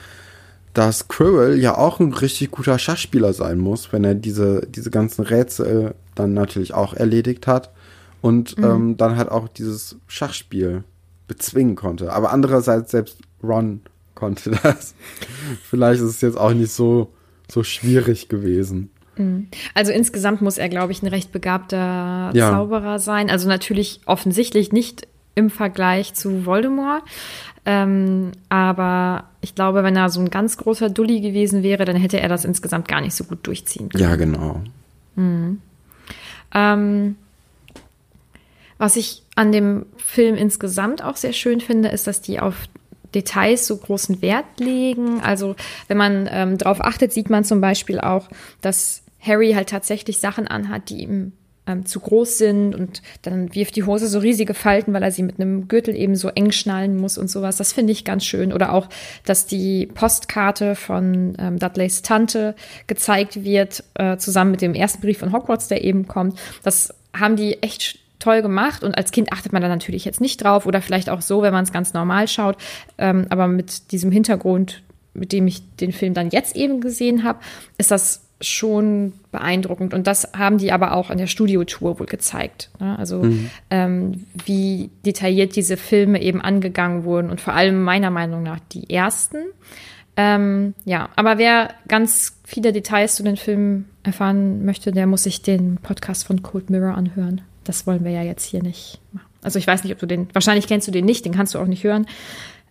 [0.74, 5.22] dass Quirrell ja auch ein richtig guter Schachspieler sein muss, wenn er diese, diese ganzen
[5.22, 7.70] Rätsel dann natürlich auch erledigt hat
[8.20, 8.64] und mhm.
[8.64, 10.84] ähm, dann halt auch dieses Schachspiel
[11.28, 12.12] bezwingen konnte.
[12.12, 13.80] Aber andererseits selbst Ron
[14.14, 14.94] konnte das.
[15.62, 17.12] Vielleicht ist es jetzt auch nicht so,
[17.50, 18.90] so schwierig gewesen.
[19.16, 19.48] Mhm.
[19.74, 22.50] Also insgesamt muss er, glaube ich, ein recht begabter ja.
[22.50, 23.30] Zauberer sein.
[23.30, 27.04] Also natürlich offensichtlich nicht im Vergleich zu Voldemort,
[27.64, 32.20] ähm, aber ich glaube, wenn er so ein ganz großer Dulli gewesen wäre, dann hätte
[32.20, 34.02] er das insgesamt gar nicht so gut durchziehen können.
[34.02, 34.62] Ja, genau.
[35.16, 35.60] Mhm.
[36.54, 37.16] Ähm,
[38.78, 42.68] was ich an dem Film insgesamt auch sehr schön finde, ist, dass die auf
[43.14, 45.20] Details so großen Wert legen.
[45.20, 45.56] Also
[45.88, 48.28] wenn man ähm, darauf achtet, sieht man zum Beispiel auch,
[48.60, 51.32] dass Harry halt tatsächlich Sachen anhat, die ihm
[51.66, 55.22] ähm, zu groß sind und dann wirft die Hose so riesige Falten, weil er sie
[55.22, 57.56] mit einem Gürtel eben so eng schnallen muss und sowas.
[57.56, 58.52] Das finde ich ganz schön.
[58.52, 58.88] Oder auch,
[59.24, 62.54] dass die Postkarte von ähm, Dudleys Tante
[62.86, 66.38] gezeigt wird, äh, zusammen mit dem ersten Brief von Hogwarts, der eben kommt.
[66.62, 70.42] Das haben die echt toll gemacht und als Kind achtet man da natürlich jetzt nicht
[70.42, 72.56] drauf oder vielleicht auch so, wenn man es ganz normal schaut.
[72.98, 74.82] Ähm, aber mit diesem Hintergrund,
[75.14, 77.40] mit dem ich den Film dann jetzt eben gesehen habe,
[77.78, 79.94] ist das schon beeindruckend.
[79.94, 82.70] Und das haben die aber auch an der Studiotour wohl gezeigt.
[82.78, 82.98] Ne?
[82.98, 83.50] Also mhm.
[83.70, 88.90] ähm, wie detailliert diese Filme eben angegangen wurden und vor allem meiner Meinung nach die
[88.90, 89.38] ersten.
[90.16, 95.42] Ähm, ja, aber wer ganz viele Details zu den Filmen erfahren möchte, der muss sich
[95.42, 97.42] den Podcast von Cold Mirror anhören.
[97.64, 99.26] Das wollen wir ja jetzt hier nicht machen.
[99.42, 101.58] Also ich weiß nicht, ob du den, wahrscheinlich kennst du den nicht, den kannst du
[101.58, 102.06] auch nicht hören.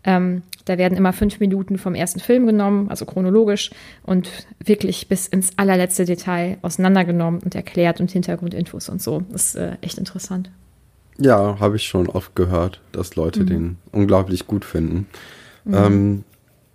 [0.06, 3.72] Ähm, da werden immer fünf Minuten vom ersten Film genommen, also chronologisch,
[4.04, 4.30] und
[4.64, 9.24] wirklich bis ins allerletzte Detail auseinandergenommen und erklärt und Hintergrundinfos und so.
[9.30, 10.50] Das ist äh, echt interessant.
[11.18, 13.48] Ja, habe ich schon oft gehört, dass Leute mhm.
[13.48, 15.08] den unglaublich gut finden.
[15.64, 15.74] Mhm.
[15.74, 16.24] Ähm,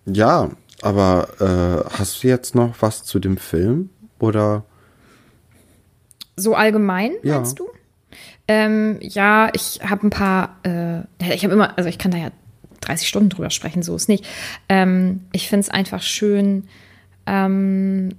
[0.06, 0.50] ja,
[0.82, 3.90] aber äh, hast du jetzt noch was zu dem Film
[4.20, 4.64] oder?
[6.36, 7.36] So allgemein, ja.
[7.36, 7.68] meinst du?
[8.48, 11.00] Ähm, ja, ich habe ein paar, äh,
[11.34, 12.30] ich habe immer, also ich kann da ja
[12.80, 14.26] 30 Stunden drüber sprechen, so ist nicht.
[14.68, 16.64] Ähm, ich finde es einfach schön.
[17.26, 18.10] Ähm,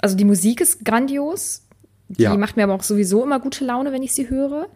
[0.00, 1.62] also die Musik ist grandios.
[2.08, 2.36] Die ja.
[2.36, 4.68] macht mir aber auch sowieso immer gute Laune, wenn ich sie höre.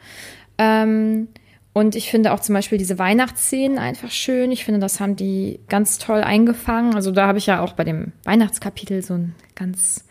[0.58, 1.28] Ähm,
[1.72, 4.52] und ich finde auch zum Beispiel diese Weihnachtsszenen einfach schön.
[4.52, 6.94] Ich finde, das haben die ganz toll eingefangen.
[6.94, 10.04] Also da habe ich ja auch bei dem Weihnachtskapitel so ein ganz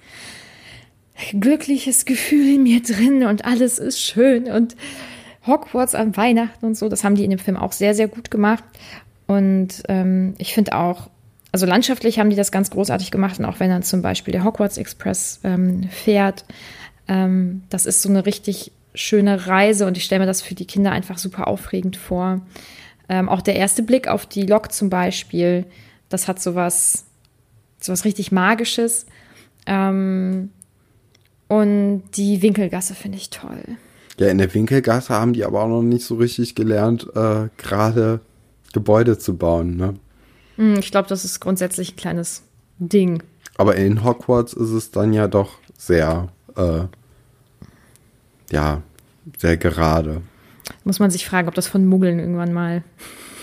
[1.39, 4.75] glückliches Gefühl in mir drin und alles ist schön und
[5.45, 6.89] Hogwarts an Weihnachten und so.
[6.89, 8.63] Das haben die in dem Film auch sehr, sehr gut gemacht.
[9.27, 11.10] Und ähm, ich finde auch,
[11.51, 13.39] also landschaftlich haben die das ganz großartig gemacht.
[13.39, 16.45] Und auch wenn dann zum Beispiel der Hogwarts Express ähm, fährt,
[17.08, 19.88] ähm, das ist so eine richtig schöne Reise.
[19.88, 22.41] Und ich stelle mir das für die Kinder einfach super aufregend vor.
[23.10, 25.65] Ähm, auch der erste Blick auf die Lok zum Beispiel,
[26.10, 27.06] das hat sowas,
[27.80, 29.06] sowas richtig Magisches.
[29.65, 30.49] Ähm,
[31.47, 33.77] und die Winkelgasse finde ich toll.
[34.22, 38.20] Ja, in der Winkelgasse haben die aber auch noch nicht so richtig gelernt, äh, gerade
[38.72, 39.96] Gebäude zu bauen, ne?
[40.58, 42.44] Hm, ich glaube, das ist grundsätzlich ein kleines
[42.78, 43.24] Ding.
[43.58, 46.84] Aber in Hogwarts ist es dann ja doch sehr, äh,
[48.52, 48.84] ja,
[49.40, 50.22] sehr gerade.
[50.84, 52.84] Muss man sich fragen, ob das von Muggeln irgendwann mal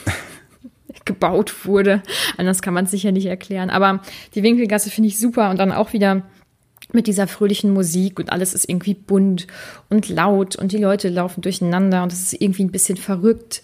[1.04, 2.04] gebaut wurde.
[2.36, 3.70] Anders kann man es sicher nicht erklären.
[3.70, 4.00] Aber
[4.36, 6.22] die Winkelgasse finde ich super und dann auch wieder
[6.92, 9.46] mit dieser fröhlichen Musik und alles ist irgendwie bunt
[9.90, 13.62] und laut und die Leute laufen durcheinander und es ist irgendwie ein bisschen verrückt.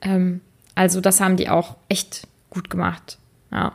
[0.00, 0.40] Ähm,
[0.74, 3.18] also das haben die auch echt gut gemacht.
[3.50, 3.72] Ja.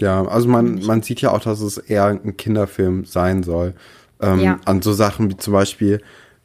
[0.00, 3.74] Ja, also man, man sieht ja auch, dass es eher ein Kinderfilm sein soll.
[4.20, 4.58] Ähm, Ja.
[4.64, 6.00] An so Sachen wie zum Beispiel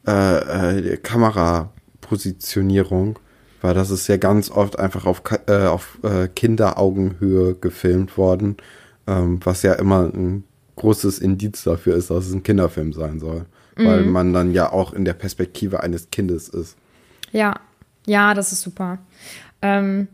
[0.06, 3.18] äh, äh, Kamerapositionierung,
[3.62, 8.56] weil das ist ja ganz oft einfach auf, äh, auf äh, Kinderaugenhöhe gefilmt worden,
[9.06, 10.44] ähm, was ja immer ein
[10.76, 13.46] großes Indiz dafür ist, dass es ein Kinderfilm sein soll.
[13.78, 16.78] Weil man dann ja auch in der Perspektive eines Kindes ist.
[17.30, 17.60] Ja,
[18.06, 18.98] ja, das ist super.
[19.60, 20.08] Ähm,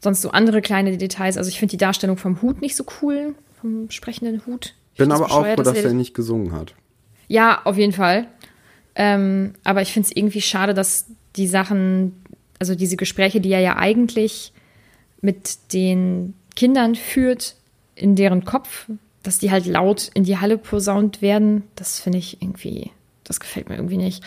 [0.00, 1.36] sonst so andere kleine Details.
[1.36, 4.74] Also ich finde die Darstellung vom Hut nicht so cool, vom sprechenden Hut.
[4.94, 6.74] Ich Bin aber auch froh, dass er nicht gesungen hat.
[7.28, 8.26] Ja, auf jeden Fall.
[8.96, 12.24] Ähm, aber ich finde es irgendwie schade, dass die Sachen,
[12.58, 14.52] also diese Gespräche, die er ja eigentlich
[15.20, 17.56] mit den Kindern führt,
[17.94, 18.88] in deren Kopf,
[19.26, 22.90] dass die halt laut in die Halle posaunt werden, das finde ich irgendwie,
[23.24, 24.22] das gefällt mir irgendwie nicht.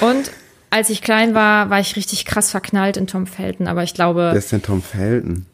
[0.00, 0.30] Und
[0.70, 4.30] als ich klein war, war ich richtig krass verknallt in Tom Felton, aber ich glaube,
[4.32, 5.46] Wer ist denn Tom Felton?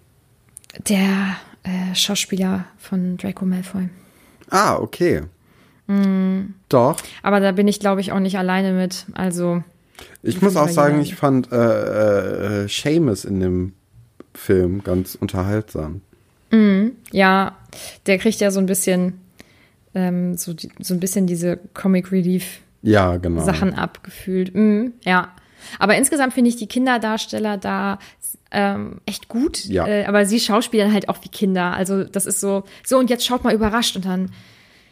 [0.89, 3.89] der äh, Schauspieler von Draco Malfoy.
[4.51, 5.23] Ah, okay.
[5.87, 6.55] Mm.
[6.69, 6.97] Doch.
[7.23, 9.07] Aber da bin ich, glaube ich, auch nicht alleine mit.
[9.15, 9.63] Also,
[10.23, 13.73] Ich muss auch sagen, ich fand äh, äh, Seamus in dem
[14.35, 16.03] Film ganz unterhaltsam.
[17.13, 17.57] Ja,
[18.07, 19.21] der kriegt ja so ein bisschen,
[19.95, 23.43] ähm, so, die, so ein bisschen diese Comic Relief Ja, genau.
[23.43, 24.55] Sachen abgefühlt.
[24.55, 25.33] Mm, ja.
[25.79, 27.99] Aber insgesamt finde ich die Kinderdarsteller da
[28.53, 29.65] ähm, echt gut.
[29.65, 29.87] Ja.
[29.87, 31.75] Äh, aber sie schauspielern halt auch wie Kinder.
[31.75, 34.31] Also das ist so, so und jetzt schaut mal überrascht und dann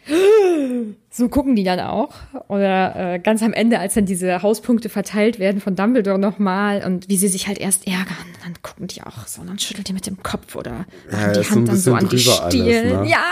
[1.11, 2.15] so gucken die dann auch.
[2.49, 7.09] Oder äh, ganz am Ende, als dann diese Hauspunkte verteilt werden von Dumbledore nochmal und
[7.09, 9.93] wie sie sich halt erst ärgern, dann gucken die auch so und dann schüttelt die
[9.93, 13.03] mit dem Kopf oder Ja, die Hand dann so an die drüber alles, Stirn.
[13.03, 13.09] ne?
[13.09, 13.25] Ja.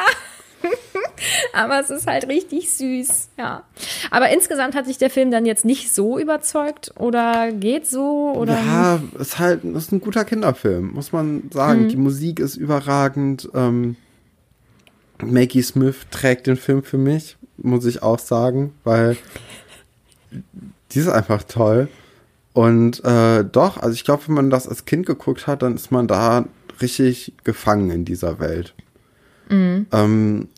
[1.53, 3.63] Aber es ist halt richtig süß, ja.
[4.11, 8.55] Aber insgesamt hat sich der Film dann jetzt nicht so überzeugt oder geht so oder
[8.55, 11.51] Ja, ist halt, ist ein guter Kinderfilm, muss man Mhm.
[11.53, 11.89] sagen.
[11.89, 13.49] Die Musik ist überragend.
[13.55, 13.97] Ähm,
[15.23, 19.17] Maggie Smith trägt den Film für mich, muss ich auch sagen, weil
[20.91, 21.89] die ist einfach toll.
[22.53, 25.91] Und äh, doch, also ich glaube, wenn man das als Kind geguckt hat, dann ist
[25.91, 26.47] man da
[26.81, 28.75] richtig gefangen in dieser Welt.
[29.93, 30.49] Ähm,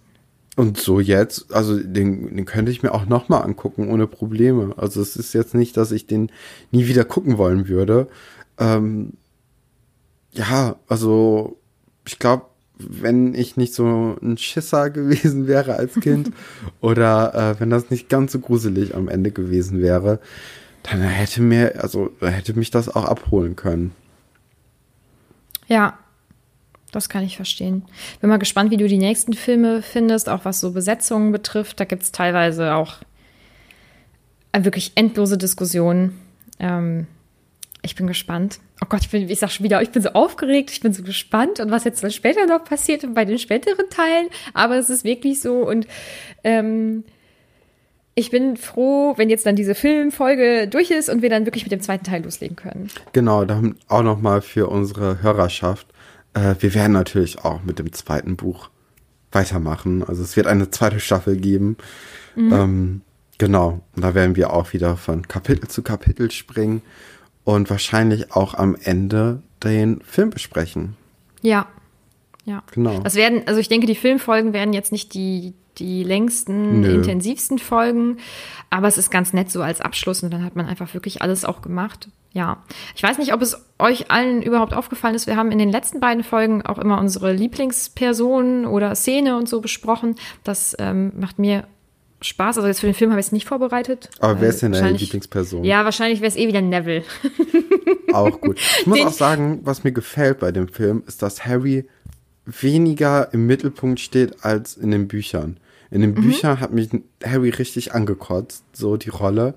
[0.57, 4.75] und so jetzt, also den, den könnte ich mir auch noch mal angucken, ohne Probleme.
[4.77, 6.31] Also es ist jetzt nicht, dass ich den
[6.71, 8.09] nie wieder gucken wollen würde.
[8.59, 9.15] Ähm,
[10.33, 11.59] ja, also
[12.07, 12.47] ich glaube,
[12.79, 16.33] wenn ich nicht so ein Schisser gewesen wäre als Kind
[16.81, 20.19] oder äh, wenn das nicht ganz so gruselig am Ende gewesen wäre,
[20.83, 23.93] dann hätte mir, also hätte mich das auch abholen können.
[25.67, 25.99] Ja,
[26.93, 27.85] das kann ich verstehen.
[28.21, 31.81] Bin mal gespannt, wie du die nächsten Filme findest, auch was so Besetzungen betrifft.
[31.81, 32.99] Da gibt es teilweise auch
[34.53, 36.21] äh, wirklich endlose Diskussionen.
[36.59, 37.07] Ähm,
[37.85, 38.61] ich bin gespannt.
[38.83, 41.03] Oh Gott, ich, bin, ich sag schon wieder, ich bin so aufgeregt, ich bin so
[41.03, 44.29] gespannt und was jetzt dann später noch passiert bei den späteren Teilen.
[44.55, 45.87] Aber es ist wirklich so und
[46.43, 47.05] ähm,
[48.15, 51.73] ich bin froh, wenn jetzt dann diese Filmfolge durch ist und wir dann wirklich mit
[51.73, 52.89] dem zweiten Teil loslegen können.
[53.13, 55.87] Genau, dann auch noch mal für unsere Hörerschaft.
[56.33, 58.71] Äh, wir werden natürlich auch mit dem zweiten Buch
[59.33, 60.05] weitermachen.
[60.05, 61.77] Also es wird eine zweite Staffel geben.
[62.37, 63.03] Ähm,
[63.39, 66.83] genau, und da werden wir auch wieder von Kapitel zu Kapitel springen
[67.45, 70.97] und wahrscheinlich auch am Ende den Film besprechen.
[71.43, 71.67] Ja.
[72.45, 72.63] Ja.
[72.73, 73.01] Genau.
[73.01, 76.95] Das werden, also ich denke, die Filmfolgen werden jetzt nicht die, die längsten, Nö.
[76.95, 78.19] intensivsten Folgen,
[78.71, 81.45] aber es ist ganz nett so als Abschluss und dann hat man einfach wirklich alles
[81.45, 82.09] auch gemacht.
[82.33, 82.63] Ja.
[82.97, 85.27] Ich weiß nicht, ob es euch allen überhaupt aufgefallen ist.
[85.27, 89.61] Wir haben in den letzten beiden Folgen auch immer unsere Lieblingspersonen oder Szene und so
[89.61, 90.17] besprochen.
[90.43, 91.65] Das ähm, macht mir
[92.25, 92.57] Spaß.
[92.59, 94.09] Also jetzt für den Film habe ich es nicht vorbereitet.
[94.21, 95.65] Aber wer ist denn deine Lieblingsperson?
[95.65, 97.05] Ja, wahrscheinlich wäre es eh wieder Neville.
[98.13, 98.59] Auch gut.
[98.81, 101.87] Ich muss Den- auch sagen, was mir gefällt bei dem Film, ist, dass Harry
[102.47, 105.59] weniger im Mittelpunkt steht als in den Büchern.
[105.91, 106.89] In den Büchern hat mich
[107.25, 109.55] Harry richtig angekotzt, so die Rolle.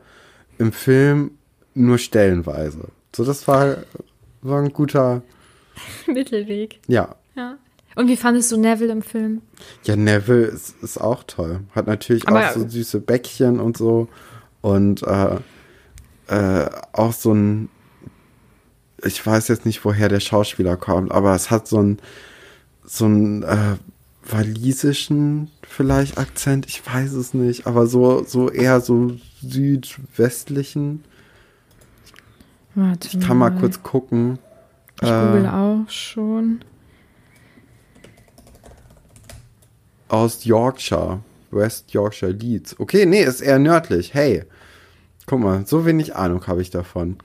[0.58, 1.32] Im Film
[1.74, 2.90] nur stellenweise.
[3.16, 3.78] So, das war,
[4.42, 5.22] war ein guter,
[6.08, 6.80] Mittelweg.
[6.88, 7.16] ja.
[7.36, 7.58] Ja.
[7.98, 9.42] Und wie fandest du Neville im Film?
[9.84, 11.62] Ja, Neville ist, ist auch toll.
[11.74, 14.08] Hat natürlich Aber- auch so süße Bäckchen und so.
[14.62, 15.38] Und äh,
[16.28, 17.70] äh, auch so ein,
[19.04, 21.98] ich weiß jetzt nicht, woher der Schauspieler kommt, aber es hat so ein,
[22.84, 23.76] so ein äh,
[24.30, 31.04] walisischen vielleicht Akzent, ich weiß es nicht, aber so, so eher so südwestlichen.
[32.76, 34.38] Warte Ich kann mal kurz gucken.
[35.02, 36.60] Ich Äh, google auch schon.
[40.10, 41.20] Aus Yorkshire.
[41.52, 42.80] West Yorkshire Leeds.
[42.80, 44.14] Okay, nee, ist eher nördlich.
[44.14, 44.44] Hey,
[45.26, 47.18] guck mal, so wenig Ahnung habe ich davon.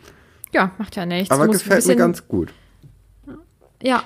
[0.52, 1.30] Ja, macht ja nichts.
[1.30, 2.52] Aber Muss gefällt mir ganz gut.
[3.82, 4.04] Ja,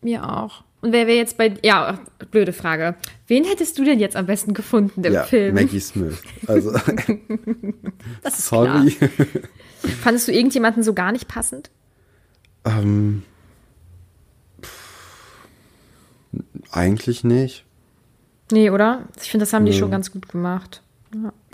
[0.00, 0.64] mir auch.
[0.80, 1.54] Und wer wäre jetzt bei.
[1.62, 1.98] Ja,
[2.30, 2.94] blöde Frage.
[3.26, 5.54] Wen hättest du denn jetzt am besten gefunden im Ja, Film?
[5.54, 6.22] Maggie Smith.
[6.46, 6.72] Also,
[8.22, 8.92] das ist sorry.
[8.92, 9.10] Klar.
[10.02, 11.70] Fandest du irgendjemanden so gar nicht passend?
[12.64, 13.22] ähm,
[14.62, 15.48] pff,
[16.70, 17.64] eigentlich nicht.
[18.52, 19.02] Nee, oder?
[19.22, 19.78] Ich finde, das haben die Nee.
[19.78, 20.82] schon ganz gut gemacht.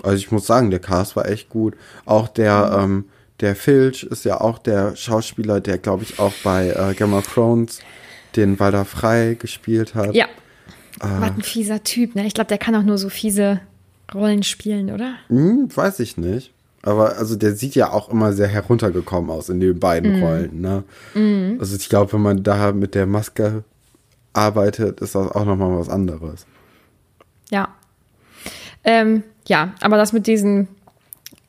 [0.03, 1.75] Also ich muss sagen, der Cast war echt gut.
[2.05, 3.05] Auch der, ähm,
[3.39, 7.27] der Filch ist ja auch der Schauspieler, der, glaube ich, auch bei äh, Game of
[7.33, 7.79] Thrones
[8.35, 10.13] den Walder Frei gespielt hat.
[10.13, 10.25] Ja.
[10.99, 11.21] Ah.
[11.21, 12.25] Was ein fieser Typ, ne?
[12.27, 13.61] Ich glaube, der kann auch nur so fiese
[14.13, 15.15] Rollen spielen, oder?
[15.27, 16.53] Hm, weiß ich nicht.
[16.83, 20.61] Aber also der sieht ja auch immer sehr heruntergekommen aus in den beiden Rollen.
[20.61, 20.83] Ne?
[21.59, 23.63] Also ich glaube, wenn man da mit der Maske
[24.33, 26.45] arbeitet, ist das auch nochmal was anderes.
[27.51, 27.69] Ja.
[28.83, 30.67] Ähm, ja, aber das mit diesen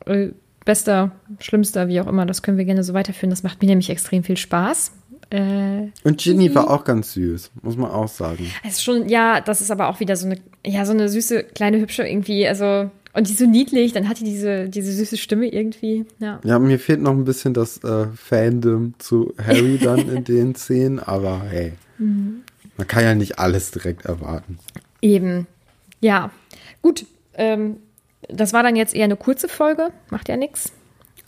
[0.05, 0.29] äh,
[0.65, 3.29] bester, schlimmster, wie auch immer, das können wir gerne so weiterführen.
[3.29, 4.91] Das macht mir nämlich extrem viel Spaß.
[5.31, 8.47] Äh, Und Ginny war auch ganz süß, muss man auch sagen.
[8.63, 11.43] es ist schon, ja, das ist aber auch wieder so eine, ja, so eine süße,
[11.43, 15.17] kleine, hübsche irgendwie, also, und die ist so niedlich, dann hat die diese, diese süße
[15.17, 16.39] Stimme irgendwie, ja.
[16.43, 20.99] Ja, mir fehlt noch ein bisschen das äh, Fandom zu Harry dann in den Szenen,
[20.99, 24.57] aber hey, man kann ja nicht alles direkt erwarten.
[25.01, 25.45] Eben.
[26.01, 26.31] Ja.
[26.81, 27.05] Gut.
[27.33, 27.77] Ähm,
[28.27, 29.89] das war dann jetzt eher eine kurze Folge.
[30.09, 30.71] Macht ja nichts.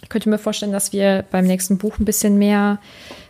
[0.03, 2.79] Ich könnte mir vorstellen, dass wir beim nächsten Buch ein bisschen mehr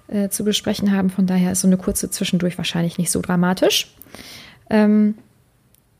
[0.08, 1.10] äh, zu besprechen haben.
[1.10, 3.94] Von daher ist so eine kurze zwischendurch wahrscheinlich nicht so dramatisch.
[4.70, 5.16] Ähm,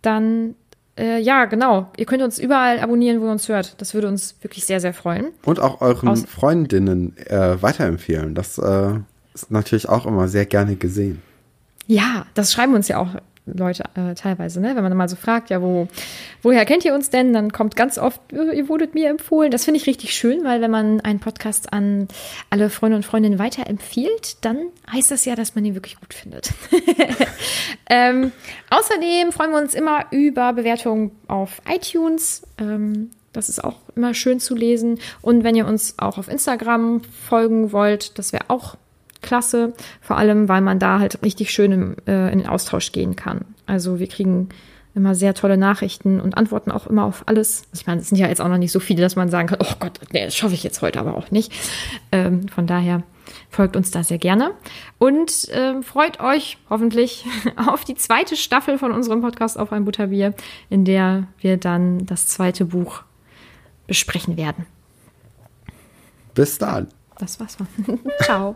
[0.02, 0.56] dann,
[0.98, 1.92] äh, ja, genau.
[1.98, 3.80] Ihr könnt uns überall abonnieren, wo ihr uns hört.
[3.82, 5.28] Das würde uns wirklich sehr, sehr freuen.
[5.46, 8.34] Und auch euren Aus- Freundinnen äh, weiterempfehlen.
[8.34, 8.94] Das äh,
[9.34, 11.22] ist natürlich auch immer sehr gerne gesehen.
[11.88, 13.10] Ja, das schreiben uns ja auch
[13.54, 14.76] Leute äh, teilweise, ne?
[14.76, 15.88] Wenn man mal so fragt, ja, wo,
[16.42, 17.34] woher kennt ihr uns denn?
[17.34, 19.52] Dann kommt ganz oft, äh, ihr wurdet mir empfohlen.
[19.52, 22.08] Das finde ich richtig schön, weil wenn man einen Podcast an
[22.50, 24.58] alle Freunde und Freundinnen weiterempfiehlt, dann
[24.92, 26.52] heißt das ja, dass man ihn wirklich gut findet.
[27.90, 28.32] ähm,
[28.70, 32.44] außerdem freuen wir uns immer über Bewertungen auf iTunes.
[32.58, 35.00] Ähm, das ist auch immer schön zu lesen.
[35.22, 38.76] Und wenn ihr uns auch auf Instagram folgen wollt, das wäre auch
[39.22, 39.74] klasse.
[40.02, 43.46] Vor allem, weil man da halt richtig schön im, äh, in den Austausch gehen kann.
[43.66, 44.50] Also wir kriegen
[44.94, 47.64] immer sehr tolle Nachrichten und antworten auch immer auf alles.
[47.72, 49.48] Also ich meine, es sind ja jetzt auch noch nicht so viele, dass man sagen
[49.48, 51.54] kann, oh Gott, nee, das schaffe ich jetzt heute aber auch nicht.
[52.12, 53.04] Ähm, von daher
[53.50, 54.52] folgt uns da sehr gerne
[54.98, 60.34] und ähm, freut euch hoffentlich auf die zweite Staffel von unserem Podcast auf ein Butterbier,
[60.70, 63.04] in der wir dann das zweite Buch
[63.88, 64.66] besprechen werden.
[66.34, 66.88] Bis dann.
[67.18, 67.58] Das war's.
[68.22, 68.56] Ciao.